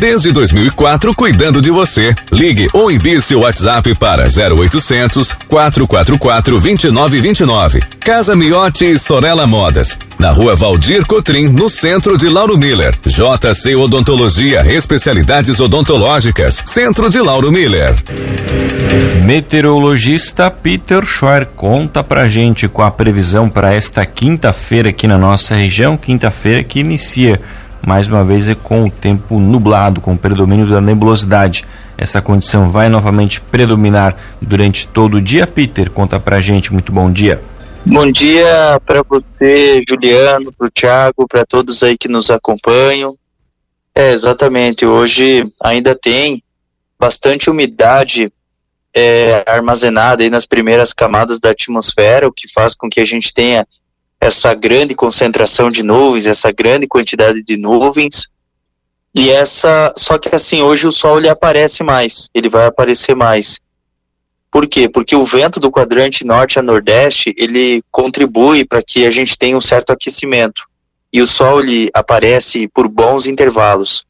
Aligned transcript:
Desde 0.00 0.32
2004, 0.32 1.14
cuidando 1.14 1.60
de 1.60 1.70
você. 1.70 2.14
Ligue 2.32 2.68
ou 2.72 2.90
envie 2.90 3.20
seu 3.20 3.40
WhatsApp 3.40 3.94
para 3.96 4.24
0800 4.24 5.34
444 5.46 6.58
2929. 6.58 7.82
Casa 8.00 8.34
Miotti 8.34 8.86
e 8.86 8.98
Sorella 8.98 9.46
Modas. 9.46 9.98
Na 10.18 10.30
rua 10.30 10.56
Valdir 10.56 11.04
Cotrim, 11.04 11.48
no 11.48 11.68
centro 11.68 12.16
de 12.16 12.30
Lauro 12.30 12.56
Miller. 12.56 12.94
JC 13.04 13.76
Odontologia, 13.76 14.64
especialidades 14.72 15.60
odontológicas. 15.60 16.62
Centro 16.64 17.10
de 17.10 17.20
Lauro 17.20 17.52
Miller. 17.52 17.94
Meteorologista 19.26 20.50
Peter 20.50 21.04
Schwer 21.04 21.46
conta 21.54 22.02
pra 22.02 22.26
gente 22.26 22.66
com 22.68 22.82
a 22.82 22.90
previsão 22.90 23.50
para 23.50 23.74
esta 23.74 24.06
quinta-feira 24.06 24.88
aqui 24.88 25.06
na 25.06 25.18
nossa 25.18 25.54
região. 25.54 25.98
Quinta-feira 25.98 26.64
que 26.64 26.80
inicia 26.80 27.38
mais 27.86 28.08
uma 28.08 28.24
vez 28.24 28.48
é 28.48 28.54
com 28.54 28.84
o 28.84 28.90
tempo 28.90 29.38
nublado, 29.38 30.00
com 30.00 30.14
o 30.14 30.18
predomínio 30.18 30.68
da 30.68 30.80
nebulosidade. 30.80 31.64
Essa 31.96 32.22
condição 32.22 32.70
vai 32.70 32.88
novamente 32.88 33.40
predominar 33.40 34.16
durante 34.40 34.86
todo 34.86 35.18
o 35.18 35.20
dia. 35.20 35.46
Peter, 35.46 35.90
conta 35.90 36.18
pra 36.18 36.40
gente. 36.40 36.72
Muito 36.72 36.92
bom 36.92 37.10
dia. 37.10 37.42
Bom 37.84 38.10
dia 38.10 38.80
para 38.84 39.02
você, 39.02 39.82
Juliano, 39.88 40.52
para 40.52 40.66
o 40.66 40.70
Thiago, 40.70 41.26
para 41.26 41.44
todos 41.44 41.82
aí 41.82 41.96
que 41.96 42.08
nos 42.08 42.30
acompanham. 42.30 43.16
É, 43.94 44.12
exatamente. 44.12 44.84
Hoje 44.84 45.44
ainda 45.62 45.94
tem 45.94 46.42
bastante 46.98 47.48
umidade 47.48 48.30
é, 48.94 49.42
armazenada 49.46 50.22
aí 50.22 50.30
nas 50.30 50.46
primeiras 50.46 50.92
camadas 50.92 51.40
da 51.40 51.50
atmosfera, 51.50 52.28
o 52.28 52.32
que 52.32 52.52
faz 52.52 52.74
com 52.74 52.88
que 52.88 53.00
a 53.00 53.04
gente 53.04 53.32
tenha 53.32 53.66
essa 54.20 54.52
grande 54.52 54.94
concentração 54.94 55.70
de 55.70 55.82
nuvens, 55.82 56.26
essa 56.26 56.52
grande 56.52 56.86
quantidade 56.86 57.42
de 57.42 57.56
nuvens. 57.56 58.28
E 59.14 59.30
essa, 59.30 59.92
só 59.96 60.18
que 60.18 60.34
assim, 60.34 60.60
hoje 60.60 60.86
o 60.86 60.92
sol 60.92 61.18
ele 61.18 61.28
aparece 61.28 61.82
mais, 61.82 62.28
ele 62.34 62.48
vai 62.48 62.66
aparecer 62.66 63.16
mais. 63.16 63.58
Por 64.50 64.68
quê? 64.68 64.88
Porque 64.88 65.16
o 65.16 65.24
vento 65.24 65.58
do 65.58 65.70
quadrante 65.70 66.24
norte 66.24 66.58
a 66.58 66.62
nordeste, 66.62 67.34
ele 67.36 67.82
contribui 67.90 68.64
para 68.64 68.82
que 68.82 69.06
a 69.06 69.10
gente 69.10 69.38
tenha 69.38 69.56
um 69.56 69.60
certo 69.60 69.90
aquecimento. 69.90 70.62
E 71.12 71.22
o 71.22 71.26
sol 71.26 71.60
ele 71.60 71.90
aparece 71.94 72.68
por 72.68 72.88
bons 72.88 73.26
intervalos. 73.26 74.04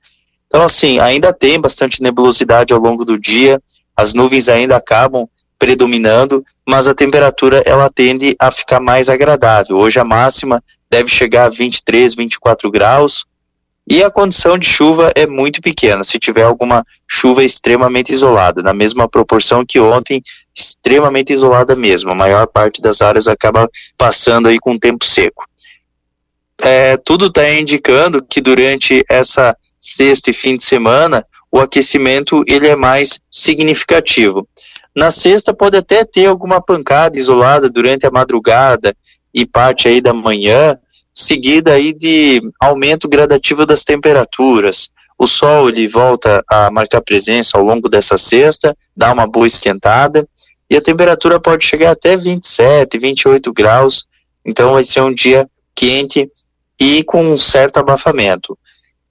Então 0.46 0.62
assim, 0.62 0.98
ainda 0.98 1.32
tem 1.32 1.60
bastante 1.60 2.02
nebulosidade 2.02 2.74
ao 2.74 2.80
longo 2.80 3.04
do 3.04 3.18
dia, 3.18 3.62
as 3.96 4.12
nuvens 4.12 4.48
ainda 4.48 4.76
acabam 4.76 5.28
predominando, 5.60 6.42
mas 6.66 6.88
a 6.88 6.94
temperatura 6.94 7.62
ela 7.66 7.90
tende 7.90 8.34
a 8.40 8.50
ficar 8.50 8.80
mais 8.80 9.10
agradável. 9.10 9.76
Hoje 9.76 10.00
a 10.00 10.04
máxima 10.04 10.60
deve 10.90 11.08
chegar 11.08 11.44
a 11.44 11.48
23, 11.50 12.14
24 12.14 12.70
graus 12.70 13.26
e 13.86 14.02
a 14.02 14.10
condição 14.10 14.56
de 14.56 14.66
chuva 14.66 15.12
é 15.14 15.26
muito 15.26 15.60
pequena. 15.60 16.02
Se 16.02 16.18
tiver 16.18 16.44
alguma 16.44 16.82
chuva 17.06 17.44
extremamente 17.44 18.10
isolada, 18.10 18.62
na 18.62 18.72
mesma 18.72 19.06
proporção 19.06 19.64
que 19.64 19.78
ontem, 19.78 20.22
extremamente 20.54 21.30
isolada 21.30 21.76
mesmo. 21.76 22.10
A 22.10 22.14
maior 22.14 22.46
parte 22.46 22.80
das 22.80 23.02
áreas 23.02 23.28
acaba 23.28 23.68
passando 23.98 24.48
aí 24.48 24.58
com 24.58 24.78
tempo 24.78 25.04
seco. 25.04 25.44
É, 26.62 26.96
tudo 26.96 27.26
está 27.26 27.50
indicando 27.52 28.22
que 28.22 28.40
durante 28.40 29.04
essa 29.10 29.54
sexta 29.78 30.30
e 30.30 30.34
fim 30.34 30.56
de 30.56 30.64
semana 30.64 31.26
o 31.52 31.58
aquecimento 31.58 32.44
ele 32.46 32.68
é 32.68 32.76
mais 32.76 33.20
significativo. 33.30 34.46
Na 34.94 35.10
sexta 35.10 35.54
pode 35.54 35.76
até 35.76 36.04
ter 36.04 36.26
alguma 36.26 36.60
pancada 36.60 37.18
isolada 37.18 37.68
durante 37.68 38.06
a 38.06 38.10
madrugada 38.10 38.94
e 39.32 39.46
parte 39.46 39.86
aí 39.86 40.00
da 40.00 40.12
manhã, 40.12 40.76
seguida 41.12 41.72
aí 41.72 41.92
de 41.92 42.40
aumento 42.58 43.08
gradativo 43.08 43.64
das 43.64 43.84
temperaturas. 43.84 44.90
O 45.18 45.26
sol 45.26 45.68
ele 45.68 45.86
volta 45.86 46.42
a 46.48 46.70
marcar 46.70 47.02
presença 47.02 47.56
ao 47.56 47.62
longo 47.62 47.88
dessa 47.88 48.16
sexta, 48.16 48.76
dá 48.96 49.12
uma 49.12 49.26
boa 49.26 49.46
esquentada 49.46 50.26
e 50.68 50.76
a 50.76 50.80
temperatura 50.80 51.38
pode 51.38 51.64
chegar 51.64 51.90
até 51.90 52.16
27, 52.16 52.98
28 52.98 53.52
graus. 53.52 54.04
Então 54.44 54.72
vai 54.72 54.84
ser 54.84 55.02
um 55.02 55.12
dia 55.12 55.48
quente 55.74 56.30
e 56.80 57.04
com 57.04 57.22
um 57.22 57.38
certo 57.38 57.76
abafamento. 57.78 58.58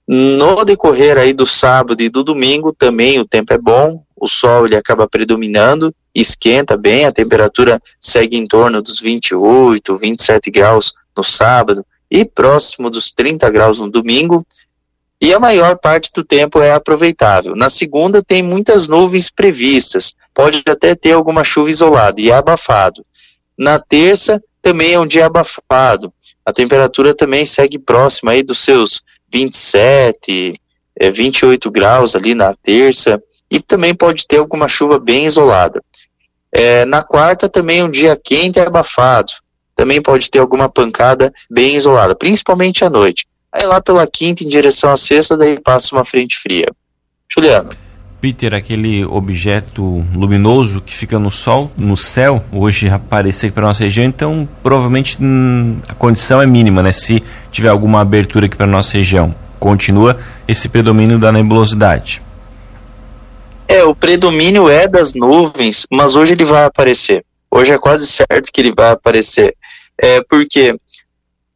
No 0.08 0.64
decorrer 0.64 1.16
aí 1.16 1.32
do 1.32 1.46
sábado 1.46 2.02
e 2.02 2.08
do 2.08 2.24
domingo 2.24 2.72
também 2.72 3.20
o 3.20 3.24
tempo 3.24 3.52
é 3.52 3.58
bom, 3.58 4.02
o 4.20 4.28
sol 4.28 4.66
ele 4.66 4.76
acaba 4.76 5.08
predominando, 5.08 5.94
esquenta 6.14 6.76
bem, 6.76 7.06
a 7.06 7.12
temperatura 7.12 7.80
segue 7.98 8.36
em 8.36 8.46
torno 8.46 8.82
dos 8.82 9.00
28, 9.00 9.96
27 9.96 10.50
graus 10.50 10.92
no 11.16 11.24
sábado 11.24 11.84
e 12.10 12.24
próximo 12.24 12.90
dos 12.90 13.10
30 13.10 13.48
graus 13.50 13.80
no 13.80 13.90
domingo. 13.90 14.46
E 15.20 15.32
a 15.34 15.40
maior 15.40 15.78
parte 15.78 16.10
do 16.14 16.24
tempo 16.24 16.60
é 16.60 16.72
aproveitável. 16.72 17.54
Na 17.54 17.68
segunda 17.68 18.22
tem 18.22 18.42
muitas 18.42 18.88
nuvens 18.88 19.30
previstas, 19.30 20.14
pode 20.34 20.62
até 20.66 20.94
ter 20.94 21.12
alguma 21.12 21.44
chuva 21.44 21.70
isolada 21.70 22.20
e 22.20 22.30
é 22.30 22.34
abafado. 22.34 23.02
Na 23.56 23.78
terça 23.78 24.42
também 24.62 24.94
é 24.94 25.00
um 25.00 25.06
dia 25.06 25.26
abafado. 25.26 26.12
A 26.44 26.52
temperatura 26.52 27.14
também 27.14 27.44
segue 27.44 27.78
próxima 27.78 28.32
aí 28.32 28.42
dos 28.42 28.58
seus 28.60 29.02
27, 29.30 30.60
28 31.12 31.68
eh, 31.68 31.70
graus 31.70 32.16
ali 32.16 32.34
na 32.34 32.54
terça 32.54 33.22
e 33.50 33.60
também 33.60 33.94
pode 33.94 34.26
ter 34.26 34.38
alguma 34.38 34.68
chuva 34.68 34.98
bem 34.98 35.26
isolada. 35.26 35.82
É, 36.52 36.84
na 36.84 37.02
quarta 37.02 37.48
também 37.48 37.82
um 37.82 37.90
dia 37.90 38.18
quente 38.22 38.58
e 38.58 38.62
abafado, 38.62 39.32
também 39.74 40.00
pode 40.00 40.30
ter 40.30 40.38
alguma 40.38 40.68
pancada 40.68 41.32
bem 41.50 41.76
isolada, 41.76 42.14
principalmente 42.14 42.84
à 42.84 42.90
noite. 42.90 43.26
Aí 43.52 43.66
lá 43.66 43.80
pela 43.80 44.06
quinta 44.06 44.44
em 44.44 44.48
direção 44.48 44.90
à 44.90 44.96
sexta, 44.96 45.36
daí 45.36 45.58
passa 45.58 45.94
uma 45.94 46.04
frente 46.04 46.38
fria. 46.38 46.66
Juliano. 47.28 47.70
Peter, 48.20 48.52
aquele 48.52 49.02
objeto 49.04 50.04
luminoso 50.14 50.82
que 50.82 50.94
fica 50.94 51.18
no 51.18 51.30
sol, 51.30 51.72
no 51.76 51.96
céu, 51.96 52.44
hoje 52.52 52.88
apareceu 52.90 53.48
aqui 53.48 53.54
para 53.54 53.66
nossa 53.66 53.82
região, 53.82 54.04
então 54.04 54.46
provavelmente 54.62 55.16
hum, 55.18 55.78
a 55.88 55.94
condição 55.94 56.42
é 56.42 56.46
mínima, 56.46 56.82
né? 56.82 56.92
Se 56.92 57.22
tiver 57.50 57.68
alguma 57.68 58.02
abertura 58.02 58.44
aqui 58.44 58.56
para 58.56 58.66
nossa 58.66 58.98
região, 58.98 59.34
continua 59.58 60.18
esse 60.46 60.68
predomínio 60.68 61.18
da 61.18 61.32
nebulosidade. 61.32 62.20
É, 63.70 63.84
o 63.84 63.94
predomínio 63.94 64.68
é 64.68 64.88
das 64.88 65.14
nuvens, 65.14 65.86
mas 65.92 66.16
hoje 66.16 66.32
ele 66.32 66.44
vai 66.44 66.64
aparecer. 66.64 67.24
Hoje 67.48 67.70
é 67.70 67.78
quase 67.78 68.04
certo 68.04 68.50
que 68.52 68.60
ele 68.60 68.74
vai 68.74 68.90
aparecer. 68.90 69.56
É, 69.96 70.20
por 70.24 70.44
quê? 70.44 70.74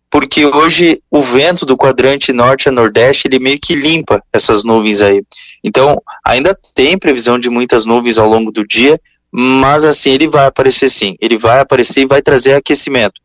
Porque 0.09 0.47
hoje 0.47 1.03
o 1.11 1.21
vento 1.21 1.67
do 1.67 1.77
quadrante 1.77 2.33
norte 2.33 2.69
a 2.69 2.73
nordeste, 2.73 3.27
ele 3.27 3.41
meio 3.41 3.59
que 3.59 3.75
limpa 3.75 4.23
essas 4.33 4.63
nuvens 4.63 5.01
aí. 5.01 5.25
Então, 5.65 6.01
ainda 6.25 6.57
tem 6.73 6.97
previsão 6.97 7.37
de 7.37 7.51
muitas 7.51 7.85
nuvens 7.85 8.17
ao 8.17 8.29
longo 8.29 8.53
do 8.53 8.65
dia, 8.65 8.97
mas 9.33 9.85
assim, 9.85 10.11
ele 10.11 10.29
vai 10.29 10.47
aparecer 10.47 10.91
sim. 10.91 11.17
Ele 11.21 11.37
vai 11.37 11.59
aparecer 11.59 12.03
e 12.03 12.07
vai 12.07 12.23
trazer 12.23 12.53
aquecimento. 12.53 13.21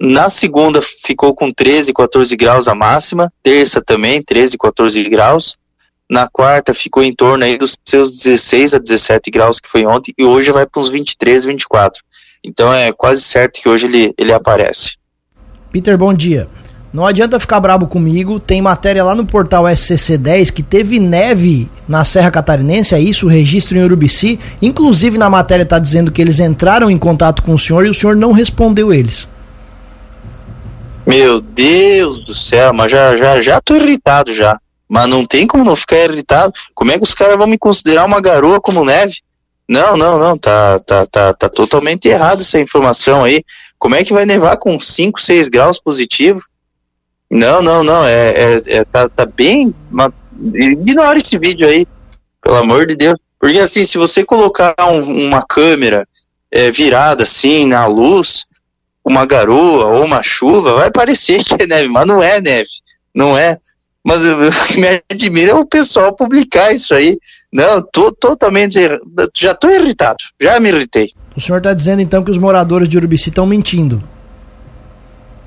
Na 0.00 0.28
segunda 0.28 0.82
ficou 0.82 1.32
com 1.36 1.52
13, 1.52 1.92
14 1.92 2.34
graus 2.34 2.66
a 2.66 2.74
máxima, 2.74 3.32
terça 3.44 3.80
também 3.80 4.20
13, 4.20 4.58
14 4.58 5.04
graus, 5.04 5.56
na 6.10 6.26
quarta 6.26 6.72
ficou 6.72 7.02
em 7.02 7.12
torno 7.12 7.44
aí 7.44 7.58
dos 7.58 7.76
seus 7.84 8.10
16 8.10 8.74
a 8.74 8.78
17 8.78 9.30
graus 9.30 9.60
que 9.60 9.68
foi 9.68 9.84
ontem 9.84 10.12
e 10.16 10.24
hoje 10.24 10.50
vai 10.50 10.66
para 10.66 10.80
uns 10.80 10.88
23, 10.88 11.44
24. 11.44 12.02
Então 12.42 12.72
é 12.72 12.92
quase 12.92 13.22
certo 13.22 13.60
que 13.60 13.68
hoje 13.68 13.86
ele, 13.86 14.14
ele 14.16 14.32
aparece. 14.32 14.92
Peter, 15.70 15.98
bom 15.98 16.14
dia. 16.14 16.48
Não 16.90 17.06
adianta 17.06 17.38
ficar 17.38 17.60
brabo 17.60 17.86
comigo, 17.86 18.40
tem 18.40 18.62
matéria 18.62 19.04
lá 19.04 19.14
no 19.14 19.26
portal 19.26 19.64
SCC10 19.64 20.50
que 20.50 20.62
teve 20.62 20.98
neve 20.98 21.68
na 21.86 22.02
Serra 22.02 22.30
Catarinense, 22.30 22.94
é 22.94 23.00
isso, 23.00 23.26
o 23.26 23.28
registro 23.28 23.76
em 23.76 23.82
Urubici. 23.82 24.40
Inclusive 24.62 25.18
na 25.18 25.28
matéria 25.28 25.64
está 25.64 25.78
dizendo 25.78 26.10
que 26.10 26.22
eles 26.22 26.40
entraram 26.40 26.90
em 26.90 26.96
contato 26.96 27.42
com 27.42 27.52
o 27.52 27.58
senhor 27.58 27.84
e 27.84 27.90
o 27.90 27.94
senhor 27.94 28.16
não 28.16 28.32
respondeu 28.32 28.90
eles. 28.90 29.28
Meu 31.06 31.40
Deus 31.40 32.24
do 32.24 32.34
céu, 32.34 32.72
mas 32.72 32.90
já, 32.90 33.14
já, 33.16 33.40
já 33.40 33.60
tô 33.60 33.74
irritado 33.76 34.32
já. 34.32 34.58
Mas 34.88 35.08
não 35.08 35.26
tem 35.26 35.46
como 35.46 35.64
não 35.64 35.76
ficar 35.76 35.98
irritado. 36.04 36.52
Como 36.74 36.90
é 36.90 36.96
que 36.96 37.04
os 37.04 37.14
caras 37.14 37.36
vão 37.36 37.46
me 37.46 37.58
considerar 37.58 38.06
uma 38.06 38.20
garoa 38.20 38.60
como 38.60 38.84
neve? 38.84 39.16
Não, 39.68 39.96
não, 39.96 40.18
não, 40.18 40.38
tá, 40.38 40.78
tá, 40.78 41.04
tá, 41.04 41.34
tá 41.34 41.48
totalmente 41.48 42.08
errado 42.08 42.40
essa 42.40 42.58
informação 42.58 43.22
aí. 43.22 43.44
Como 43.78 43.94
é 43.94 44.02
que 44.02 44.14
vai 44.14 44.24
nevar 44.24 44.56
com 44.56 44.80
5, 44.80 45.20
6 45.20 45.48
graus 45.48 45.78
positivo? 45.78 46.40
Não, 47.30 47.60
não, 47.60 47.84
não, 47.84 48.04
é, 48.04 48.30
é, 48.30 48.62
é 48.66 48.84
tá, 48.84 49.08
tá 49.08 49.26
bem. 49.26 49.74
Uma, 49.90 50.12
ignora 50.54 51.18
esse 51.18 51.38
vídeo 51.38 51.68
aí, 51.68 51.86
pelo 52.42 52.56
amor 52.56 52.86
de 52.86 52.96
Deus. 52.96 53.18
Porque 53.38 53.58
assim, 53.58 53.84
se 53.84 53.98
você 53.98 54.24
colocar 54.24 54.74
um, 54.80 55.26
uma 55.26 55.42
câmera 55.46 56.08
é, 56.50 56.70
virada 56.70 57.22
assim 57.22 57.66
na 57.66 57.86
luz, 57.86 58.46
uma 59.04 59.26
garoa 59.26 59.86
ou 59.86 60.04
uma 60.04 60.22
chuva, 60.22 60.74
vai 60.74 60.90
parecer 60.90 61.42
que 61.44 61.62
é 61.62 61.66
neve, 61.66 61.88
mas 61.88 62.06
não 62.06 62.22
é 62.22 62.40
neve, 62.40 62.70
não 63.14 63.36
é. 63.36 63.58
Mas 64.08 64.24
o 64.24 64.66
que 64.66 64.80
me 64.80 65.02
admira 65.12 65.52
é 65.52 65.54
o 65.54 65.66
pessoal 65.66 66.14
publicar 66.14 66.72
isso 66.72 66.94
aí. 66.94 67.18
Não, 67.52 67.82
tô 67.82 68.10
totalmente. 68.10 68.78
Já 69.36 69.54
tô 69.54 69.68
irritado, 69.68 70.24
já 70.40 70.58
me 70.58 70.70
irritei. 70.70 71.12
O 71.36 71.40
senhor 71.40 71.58
está 71.58 71.74
dizendo 71.74 72.00
então 72.00 72.24
que 72.24 72.30
os 72.30 72.38
moradores 72.38 72.88
de 72.88 72.96
Urubici 72.96 73.28
estão 73.28 73.46
mentindo? 73.46 74.02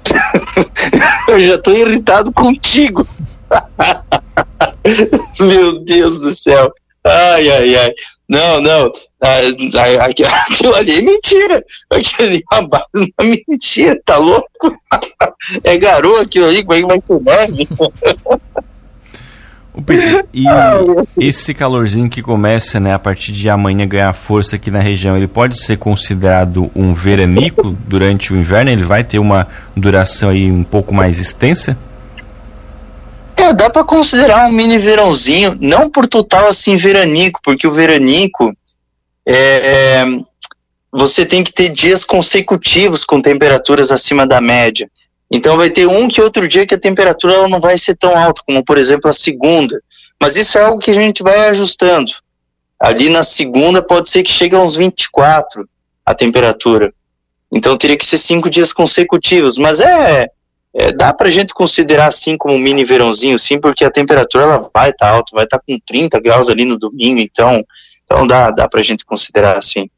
Eu 1.27 1.39
já 1.39 1.55
estou 1.55 1.73
irritado 1.75 2.31
contigo. 2.31 3.05
Meu 5.41 5.83
Deus 5.83 6.19
do 6.19 6.31
céu. 6.31 6.71
Ai, 7.03 7.49
ai, 7.49 7.75
ai. 7.75 7.93
Não, 8.31 8.61
não. 8.61 8.91
Aquilo 9.21 10.75
ali 10.75 10.97
é 10.97 11.01
mentira. 11.01 11.63
Aquilo 11.89 12.29
ali 12.29 12.43
é 12.51 12.55
uma 12.55 12.67
base 12.67 13.13
mentira, 13.47 14.01
tá 14.05 14.17
louco? 14.17 14.47
É 15.63 15.77
garoto 15.77 16.21
aquilo 16.21 16.47
ali, 16.47 16.63
como 16.63 16.73
é 16.73 16.77
que 16.77 17.13
vai 17.23 17.47
ser 17.47 17.57
neve? 17.57 17.67
e 20.33 20.45
esse 21.19 21.53
calorzinho 21.53 22.09
que 22.09 22.21
começa, 22.21 22.79
né, 22.79 22.93
a 22.93 22.99
partir 22.99 23.31
de 23.31 23.49
amanhã 23.49 23.87
ganhar 23.87 24.13
força 24.13 24.55
aqui 24.55 24.69
na 24.69 24.79
região, 24.79 25.17
ele 25.17 25.27
pode 25.27 25.57
ser 25.57 25.77
considerado 25.77 26.69
um 26.75 26.93
veranico 26.93 27.75
durante 27.87 28.33
o 28.33 28.37
inverno? 28.37 28.69
Ele 28.69 28.83
vai 28.83 29.03
ter 29.03 29.19
uma 29.19 29.47
duração 29.75 30.29
aí 30.29 30.51
um 30.51 30.63
pouco 30.63 30.93
mais 30.93 31.19
extensa? 31.19 31.77
É, 33.41 33.53
dá 33.53 33.71
para 33.71 33.83
considerar 33.83 34.47
um 34.47 34.51
mini 34.51 34.77
verãozinho, 34.77 35.57
não 35.59 35.89
por 35.89 36.07
total 36.07 36.47
assim 36.47 36.77
veranico, 36.77 37.39
porque 37.43 37.67
o 37.67 37.71
veranico 37.71 38.55
é, 39.25 39.35
é, 39.35 40.05
você 40.91 41.25
tem 41.25 41.43
que 41.43 41.51
ter 41.51 41.69
dias 41.69 42.03
consecutivos 42.03 43.03
com 43.03 43.19
temperaturas 43.19 43.91
acima 43.91 44.27
da 44.27 44.39
média. 44.39 44.87
Então 45.31 45.57
vai 45.57 45.71
ter 45.71 45.87
um 45.87 46.07
que 46.07 46.21
outro 46.21 46.47
dia 46.47 46.67
que 46.67 46.75
a 46.75 46.79
temperatura 46.79 47.33
ela 47.33 47.49
não 47.49 47.59
vai 47.59 47.79
ser 47.79 47.95
tão 47.95 48.15
alta, 48.15 48.43
como 48.45 48.63
por 48.63 48.77
exemplo 48.77 49.09
a 49.09 49.13
segunda. 49.13 49.81
Mas 50.21 50.35
isso 50.35 50.59
é 50.59 50.61
algo 50.61 50.79
que 50.79 50.91
a 50.91 50.93
gente 50.93 51.23
vai 51.23 51.47
ajustando. 51.47 52.11
Ali 52.79 53.09
na 53.09 53.23
segunda 53.23 53.81
pode 53.81 54.07
ser 54.07 54.21
que 54.21 54.31
chegue 54.31 54.55
a 54.55 54.59
uns 54.59 54.75
24 54.75 55.67
a 56.05 56.13
temperatura. 56.13 56.93
Então 57.51 57.75
teria 57.75 57.97
que 57.97 58.05
ser 58.05 58.19
cinco 58.19 58.51
dias 58.51 58.71
consecutivos. 58.71 59.57
Mas 59.57 59.79
é, 59.79 60.29
é, 60.73 60.91
dá 60.91 61.13
para 61.13 61.27
a 61.27 61.31
gente 61.31 61.53
considerar 61.53 62.07
assim 62.07 62.37
como 62.37 62.55
um 62.55 62.59
mini 62.59 62.83
verãozinho, 62.83 63.37
sim, 63.37 63.59
porque 63.59 63.83
a 63.83 63.91
temperatura 63.91 64.43
ela 64.43 64.69
vai 64.73 64.89
estar 64.89 65.07
tá 65.07 65.11
alta, 65.11 65.31
vai 65.33 65.43
estar 65.43 65.59
tá 65.59 65.63
com 65.67 65.77
30 65.85 66.19
graus 66.19 66.49
ali 66.49 66.63
no 66.63 66.77
domingo, 66.77 67.19
então, 67.19 67.63
então 68.05 68.25
dá, 68.25 68.51
dá 68.51 68.69
para 68.69 68.79
a 68.79 68.83
gente 68.83 69.05
considerar 69.05 69.57
assim. 69.57 69.89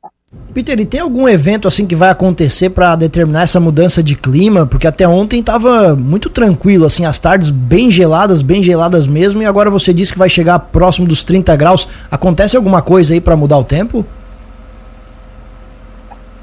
Peter, 0.52 0.80
e 0.80 0.86
tem 0.86 1.00
algum 1.00 1.28
evento 1.28 1.68
assim 1.68 1.86
que 1.86 1.96
vai 1.96 2.10
acontecer 2.10 2.70
para 2.70 2.96
determinar 2.96 3.44
essa 3.44 3.60
mudança 3.60 4.02
de 4.02 4.16
clima? 4.16 4.66
Porque 4.66 4.88
até 4.88 5.08
ontem 5.08 5.40
estava 5.40 5.96
muito 5.96 6.30
tranquilo, 6.30 6.86
assim, 6.86 7.06
as 7.06 7.20
tardes 7.20 7.52
bem 7.52 7.92
geladas, 7.92 8.42
bem 8.42 8.64
geladas 8.64 9.06
mesmo, 9.06 9.42
e 9.42 9.46
agora 9.46 9.70
você 9.70 9.94
disse 9.94 10.14
que 10.14 10.20
vai 10.20 10.30
chegar 10.30 10.58
próximo 10.58 11.08
dos 11.08 11.24
30 11.24 11.56
graus. 11.56 11.88
Acontece 12.10 12.58
alguma 12.58 12.82
coisa 12.82 13.14
aí 13.14 13.22
para 13.22 13.36
mudar 13.36 13.58
o 13.58 13.64
tempo? 13.64 14.06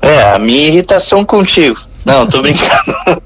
É, 0.03 0.31
a 0.31 0.39
minha 0.39 0.69
irritação 0.69 1.25
contigo. 1.25 1.90
Não, 2.05 2.27
tô 2.29 2.43
brincando. 2.43 3.23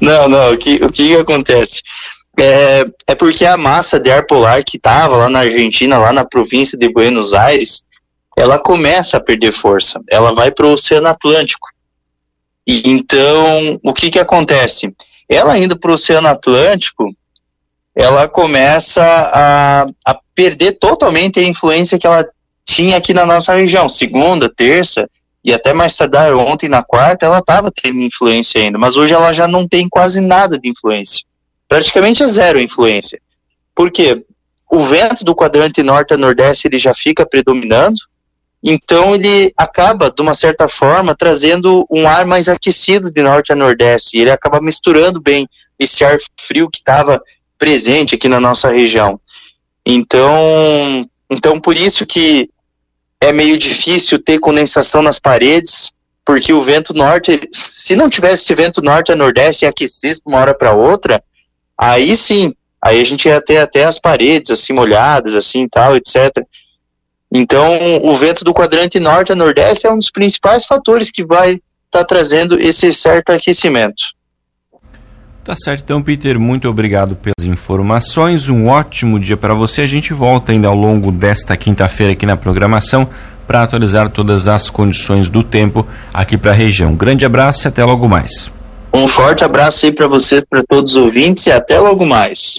não, 0.00 0.28
não, 0.28 0.52
o 0.52 0.58
que, 0.58 0.76
o 0.84 0.90
que 0.90 1.14
acontece? 1.14 1.82
É, 2.38 2.84
é 3.06 3.14
porque 3.14 3.46
a 3.46 3.56
massa 3.56 3.98
de 3.98 4.10
ar 4.10 4.26
polar 4.26 4.62
que 4.64 4.76
estava 4.76 5.16
lá 5.16 5.30
na 5.30 5.40
Argentina, 5.40 5.98
lá 5.98 6.12
na 6.12 6.24
província 6.24 6.76
de 6.76 6.88
Buenos 6.92 7.32
Aires, 7.32 7.84
ela 8.36 8.58
começa 8.58 9.16
a 9.16 9.20
perder 9.20 9.52
força. 9.52 10.00
Ela 10.10 10.34
vai 10.34 10.50
para 10.50 10.66
o 10.66 10.72
Oceano 10.72 11.08
Atlântico. 11.08 11.68
E, 12.66 12.82
então, 12.90 13.80
o 13.82 13.94
que, 13.94 14.10
que 14.10 14.18
acontece? 14.18 14.92
Ela 15.28 15.58
indo 15.58 15.78
para 15.78 15.90
o 15.90 15.94
Oceano 15.94 16.28
Atlântico, 16.28 17.10
ela 17.94 18.28
começa 18.28 19.02
a, 19.02 19.86
a 20.04 20.18
perder 20.34 20.72
totalmente 20.72 21.40
a 21.40 21.42
influência 21.42 21.98
que 21.98 22.06
ela 22.06 22.28
tinha 22.66 22.98
aqui 22.98 23.14
na 23.14 23.24
nossa 23.24 23.54
região. 23.54 23.88
Segunda, 23.88 24.52
terça, 24.54 25.08
e 25.46 25.52
até 25.52 25.72
mais 25.72 25.94
tardar 25.96 26.34
ontem 26.34 26.68
na 26.68 26.82
quarta, 26.82 27.24
ela 27.24 27.38
estava 27.38 27.70
tendo 27.70 28.02
influência 28.02 28.60
ainda, 28.60 28.76
mas 28.76 28.96
hoje 28.96 29.14
ela 29.14 29.32
já 29.32 29.46
não 29.46 29.64
tem 29.64 29.88
quase 29.88 30.20
nada 30.20 30.58
de 30.58 30.68
influência. 30.68 31.24
Praticamente 31.68 32.20
é 32.20 32.26
zero 32.26 32.60
influência. 32.60 33.20
Por 33.72 33.92
quê? 33.92 34.24
O 34.68 34.82
vento 34.82 35.24
do 35.24 35.36
quadrante 35.36 35.84
norte 35.84 36.12
a 36.12 36.16
nordeste 36.16 36.66
ele 36.66 36.78
já 36.78 36.92
fica 36.92 37.24
predominando, 37.24 37.94
então 38.60 39.14
ele 39.14 39.52
acaba, 39.56 40.10
de 40.10 40.20
uma 40.20 40.34
certa 40.34 40.66
forma, 40.66 41.14
trazendo 41.14 41.86
um 41.88 42.08
ar 42.08 42.26
mais 42.26 42.48
aquecido 42.48 43.08
de 43.12 43.22
norte 43.22 43.52
a 43.52 43.56
nordeste, 43.56 44.16
e 44.16 44.22
ele 44.22 44.32
acaba 44.32 44.60
misturando 44.60 45.20
bem 45.20 45.48
esse 45.78 46.04
ar 46.04 46.18
frio 46.44 46.68
que 46.68 46.80
estava 46.80 47.22
presente 47.56 48.16
aqui 48.16 48.28
na 48.28 48.40
nossa 48.40 48.68
região. 48.68 49.20
Então, 49.86 51.08
então 51.30 51.60
por 51.60 51.76
isso 51.76 52.04
que 52.04 52.50
é 53.26 53.32
meio 53.32 53.56
difícil 53.56 54.18
ter 54.18 54.38
condensação 54.38 55.02
nas 55.02 55.18
paredes, 55.18 55.90
porque 56.24 56.52
o 56.52 56.62
vento 56.62 56.94
norte, 56.94 57.40
se 57.52 57.94
não 57.94 58.08
tivesse 58.08 58.52
vento 58.54 58.82
norte 58.82 59.12
a 59.12 59.16
nordeste 59.16 59.64
e 59.64 59.68
aquecesse 59.68 60.22
de 60.24 60.28
uma 60.32 60.38
hora 60.38 60.54
para 60.54 60.74
outra, 60.74 61.22
aí 61.76 62.16
sim, 62.16 62.54
aí 62.82 63.00
a 63.00 63.04
gente 63.04 63.28
ia 63.28 63.40
ter 63.40 63.58
até 63.58 63.84
as 63.84 63.98
paredes 63.98 64.50
assim 64.50 64.72
molhadas, 64.72 65.34
assim 65.34 65.68
tal, 65.68 65.96
etc. 65.96 66.30
Então, 67.32 67.78
o 68.02 68.16
vento 68.16 68.44
do 68.44 68.54
quadrante 68.54 69.00
norte 69.00 69.32
a 69.32 69.36
nordeste 69.36 69.86
é 69.86 69.92
um 69.92 69.98
dos 69.98 70.10
principais 70.10 70.64
fatores 70.64 71.10
que 71.10 71.24
vai 71.24 71.54
estar 71.54 71.62
tá 71.90 72.04
trazendo 72.04 72.58
esse 72.58 72.92
certo 72.92 73.30
aquecimento. 73.30 74.04
Tá 75.46 75.54
certo, 75.54 75.84
então, 75.84 76.02
Peter, 76.02 76.40
muito 76.40 76.68
obrigado 76.68 77.14
pelas 77.14 77.46
informações. 77.46 78.48
Um 78.48 78.66
ótimo 78.66 79.16
dia 79.20 79.36
para 79.36 79.54
você. 79.54 79.82
A 79.82 79.86
gente 79.86 80.12
volta 80.12 80.50
ainda 80.50 80.66
ao 80.66 80.74
longo 80.74 81.12
desta 81.12 81.56
quinta-feira 81.56 82.14
aqui 82.14 82.26
na 82.26 82.36
programação 82.36 83.08
para 83.46 83.62
atualizar 83.62 84.08
todas 84.08 84.48
as 84.48 84.68
condições 84.68 85.28
do 85.28 85.44
tempo 85.44 85.86
aqui 86.12 86.36
para 86.36 86.50
a 86.50 86.54
região. 86.54 86.96
Grande 86.96 87.24
abraço 87.24 87.64
e 87.64 87.68
até 87.68 87.84
logo 87.84 88.08
mais. 88.08 88.50
Um 88.92 89.06
forte 89.06 89.44
abraço 89.44 89.86
aí 89.86 89.92
para 89.92 90.08
vocês, 90.08 90.42
para 90.42 90.64
todos 90.68 90.96
os 90.96 90.98
ouvintes 90.98 91.46
e 91.46 91.52
até 91.52 91.78
logo 91.78 92.04
mais. 92.04 92.58